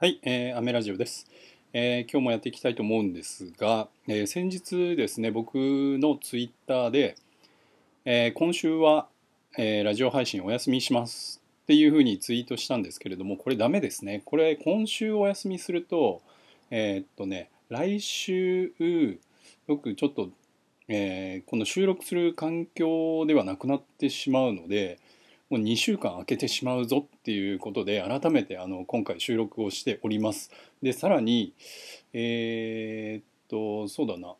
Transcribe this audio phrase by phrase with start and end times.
[0.00, 1.26] はい、えー、アメラジオです、
[1.72, 7.16] えー、今日もやっていきたいと思うんですが、えー、先日ですね、僕のツイッターで、
[8.04, 9.08] えー、今週は、
[9.56, 14.22] えー、ラジオ配信お休みしますっていうふうにツイートしたんですけれども、これダメですね。
[14.24, 16.22] これ今週お休みすると、
[16.70, 18.72] え、っとね、来週、
[19.66, 20.30] 僕ちょっと、
[20.86, 25.00] えー、この収録する環境ではなくなってしまうので、
[25.50, 30.50] もう2週間空けてしまうぞっていうことで改めてあの今回収録をしております。
[30.82, 31.54] でさらに
[32.12, 34.34] えー、っとそうだな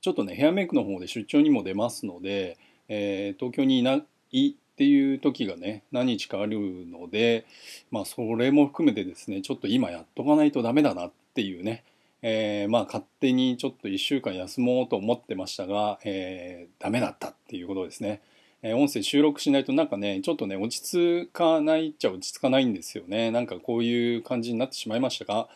[0.00, 7.44] ちょっとねヘアメイクの方で出張にも出ますので、えー、東京にいないっていう時がね何日かあるので
[7.90, 11.82] まあそれも含めてですねちょっと今やっとかないとダメだなっていうね
[12.22, 18.20] えー、まあ勝手にちょっと1週間休もうと思ってましたが、えー、ダメだったっていうことですね。
[18.62, 23.30] 音声収録しないとなんかねちょっとね落ち着かないっちゃ落ち着かないんですよね。
[23.30, 25.48] なんかこういう感じになってしまいましたが。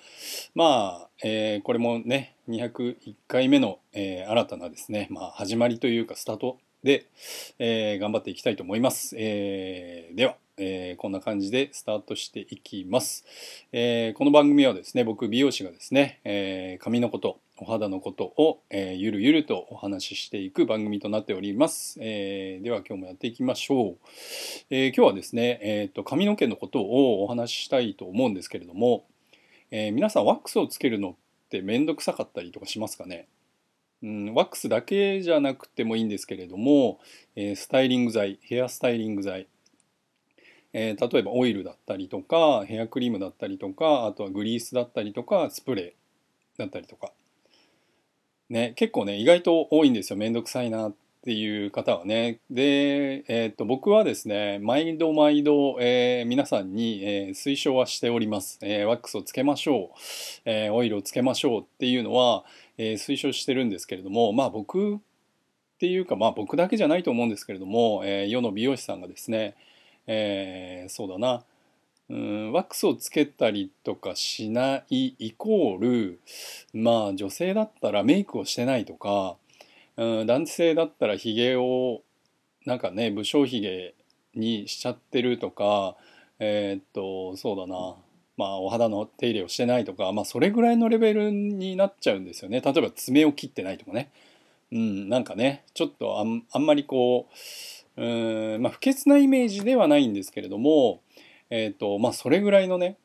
[0.54, 7.06] まあ、えー、これもね201回目の、えー、新たなですね、まあ、始まりというかスタートで、
[7.58, 13.24] えー、頑張っていきたいと思います、えではえー、こんな感じでスタートしていきます、
[13.72, 23.98] えー、この番組はですね僕美容師がですね、えー、髪のことお肌のことを、えゆるゆるとお話ししていく番組となっております、えでは今日もやっていきましょう、
[24.68, 29.06] え今日はですね、えーと、髪の毛のことをお話ししたいと思うんですけれども、
[29.70, 31.14] え皆さんワックスをつけるのっ
[31.50, 33.28] て面倒くさかったりとかしますかね？
[34.02, 36.98] うん、ワックスだけじゃなくてもいいんですけれども、
[37.36, 39.46] えスタイリング剤ヘアスタイリング剤。
[40.72, 47.12] えー、例えばオイルだったりとかヘアクリームだったりとかあとはグリースだったりとかスプレーだったりとか。
[48.52, 52.40] ね結構ね意外と多いんですよめんどくさいなっていう方はね。
[52.50, 59.98] で、えー、と僕はですね毎度毎度、えー、皆さんに、えー、推奨はしております、え、ワックスをつけましょう、
[60.44, 62.44] え、オイルをつけましょうっていうのは、
[62.76, 64.98] え、推奨してるんですけれどもまあ僕っ
[65.78, 69.54] ていうかまあ僕だけじゃないと思うんですけれども、え、世の美容師さんがですね
[70.06, 71.44] えー、そうだな
[72.08, 76.20] うんワックスをつけたりとかしないイコール
[76.74, 79.36] まあ女性だったらメイクをしてないとか、
[79.96, 82.02] うん、男性だったらヒゲを
[82.66, 83.94] なんかね武将髭
[84.34, 85.96] にしちゃってるとか
[86.38, 87.96] えー、っとそうだな。
[88.36, 92.60] まあお肌の手入れをしてないとかまあそれぐらいのレベルになっちゃうんですよね。
[92.60, 94.10] 例えば爪を切ってないとかね。
[94.72, 97.28] うんなんかねちょっとあんあんまりこ
[97.96, 101.02] ううんまあ不潔なイメージではないんですけれども、
[101.54, 102.96] えーとまあ、それぐらいのね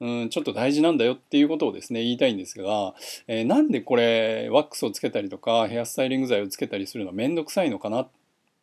[0.00, 2.94] うんちょっと大事なんだよっていうことをですね言いたいんですが、
[3.28, 8.08] えー、なんでこれワックスをつけたりとかヘアスタイリング剤をつけたりするのは面倒くさいのかなっ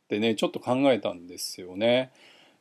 [0.09, 2.11] てねちょっと考えたんですよね。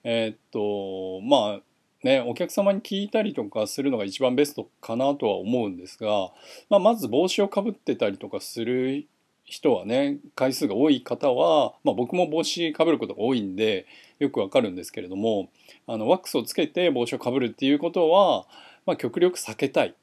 [0.04, 1.60] えっ、とまあ
[2.02, 6.30] ね、お客様に聞いたりとかするのが一番ベストかなとは思うんですが、
[6.70, 9.06] まあ、まず帽子をかぶってたりとかする
[9.50, 13.86] 人はね回数が多い方は、まあ、僕も帽子かぶることが多いんで
[14.20, 15.50] よくわかるんですけれども
[15.88, 18.46] あのワックスをつけて帽子をかぶるっていうことは、
[18.86, 19.94] まあ、極力避けたい。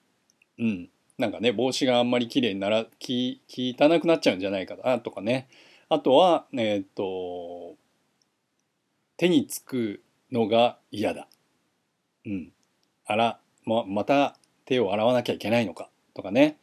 [0.60, 5.48] うん、なんかね帽子があんまり綺麗にならき汚くなっちゃうんじゃないかなとかね
[5.88, 7.76] あとはえっ、と
[9.16, 11.28] 手につくのが嫌だ。
[12.26, 12.52] うん、
[13.06, 16.58] あらままた手を洗わなきゃいけないのかとかね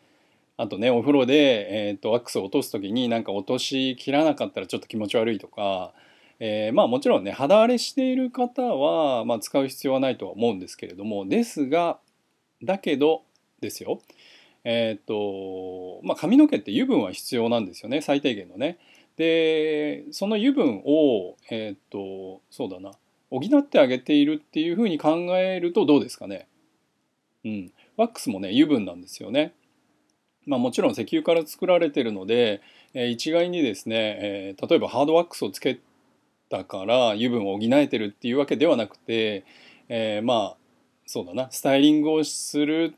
[0.56, 5.92] あとねお風呂で、えーと、ワックスを落とす時になんか落としきらなかったらちょっと気持ち悪いとか、
[6.38, 11.98] えー、まあもちろんね肌荒れしている方は、まあ、使う必要はないとは思うんですけれどもですが
[12.62, 13.22] だけど
[13.60, 14.00] ですよ
[14.62, 18.78] えっ、ー、とまあ髪の毛って油分は必要なんですよね最低限のね。
[19.16, 22.92] でその油分をえっ、ー、とそうだな
[23.30, 26.46] 補ってあげているっていうふうに考えるとどうですかね。
[27.44, 29.54] うん、ワックスもね油分なんですよね。
[30.46, 32.60] まあ、もちろん石油から作られてるので、
[32.92, 35.80] えー、一概にですね、えー、例えばハードワックスをつけ
[36.48, 39.44] たから油分を補えてるっていうわけではなくて、
[39.88, 40.56] えー、まあ
[41.06, 42.94] そうだなスタイリングをする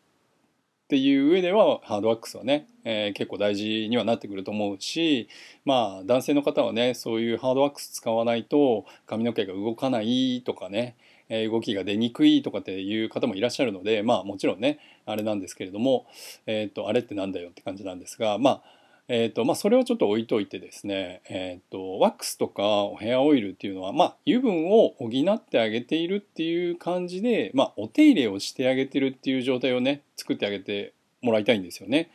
[0.85, 5.29] っていう上ではハードワックスはね、えー、結構大事にはなってくると思うし
[5.65, 10.97] まあ男性の方はねそういうハードワックス使わないと髪の毛が動かないとかね
[11.29, 16.07] え動きが出にくいとかっていう方もいらっしゃるのでまあもちろんねあれなんですけれども、
[16.47, 18.63] えーと、あれってなんだよって感じなんですがまあ
[19.09, 22.63] えーとまあ、それはちょっと置いといてですね、えーと、ワックスとか
[22.99, 32.11] ヘアオイルっていうのは、まあ、油分を補ってあげているっていう感じで、まあ、お手入れをしてあげてるっていう状態をね作ってあげてもらいたいんですよね。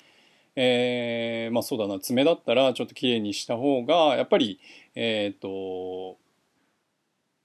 [0.58, 4.60] えー、まあそうだな爪だったらちょっときれいにした方がやっぱり
[4.96, 6.18] えっ、ー、と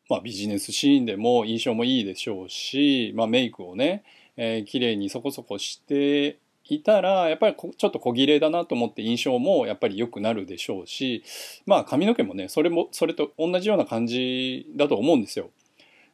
[0.08, 4.04] まあ、ビジネスシーンでも印象もいいでしょうし、まあ、メイクをね、
[4.36, 6.38] えー、綺麗にそこそこして
[6.68, 11.22] いたらやっぱりちょっと小切れだなと思って印象もやっぱり良くなるでしょうし
[11.64, 15.50] まあ髪の毛もねそれもそれと同じような感じだと思うんですよ。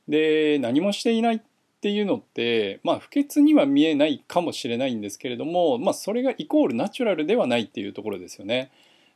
[0.09, 1.41] で何もしていないっ
[1.81, 8.71] ていうのってまあ不潔には見えないかもしれないんですけれどもまあそれがイコールナチュラルではないっていうところですよね。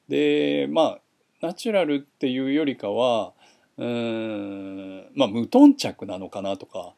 [0.09, 1.01] でまあ
[1.43, 3.35] ナチュラルっていうよりかは
[3.79, 5.07] うん。
[5.15, 6.95] まあ無頓着なのかなとか。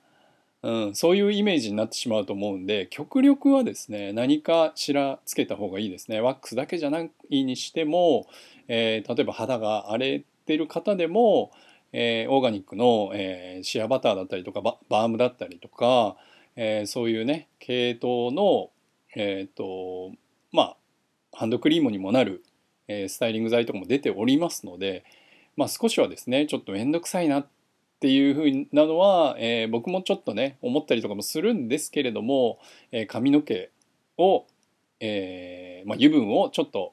[0.62, 6.20] うん、そういうイメージになってしまうと思うんで極力はですね何かしらつけた方がいいですね。
[6.20, 7.10] ワックスだけじゃない
[7.44, 8.26] にしても、
[8.66, 11.52] えー、例えば肌が荒れてる方でも、
[11.92, 16.16] えー、オーガニックの、えー、シアバターだったりとかバームだったりとか、
[16.56, 18.70] えそういうね系統の
[19.14, 20.10] えっ、と
[20.50, 20.76] まあ
[21.32, 22.42] ハンドクリームにもなる、
[22.88, 25.04] えスタイリング剤とかも出ておりますので、
[25.58, 27.46] まあ、少しはですねちょっと面倒くさいなっ
[27.98, 32.60] ていうふうなのは、えー、僕もちょっとね思ったりとかもするんですけれども、
[32.92, 33.68] えー、髪の毛
[34.18, 34.46] を、
[35.00, 36.92] えーまあ、油分をちょっと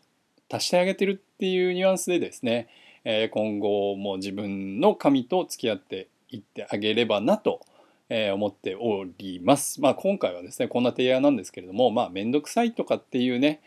[0.51, 2.67] 足してあげてるっていうニュアンスでですね、
[3.03, 7.61] え、今後も自分の髪と付き合っていってあげればなと、
[8.09, 9.81] えー、思っております。
[9.81, 13.61] まあ、今回はですねこんな提案なんですけれどもまあ面倒くさいとかっていうね、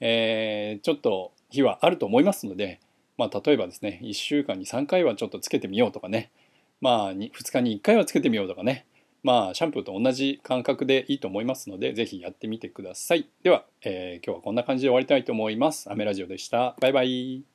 [0.00, 2.80] えー、ちょっと日はあると思いますので、
[3.22, 6.30] まあ、例えばですね1週間に3回はちょっとつけてみようとかね。
[6.80, 8.84] まあ2日に1回はつけてみようとかね。
[9.22, 13.28] まあシャンプーと同じ感覚でいいと思いますので是非やってみてください。
[13.44, 15.88] では、えー、今日はこんな感じで終わりたいと思います。
[15.90, 16.74] アメラジオでした。
[16.80, 17.51] バイバイ。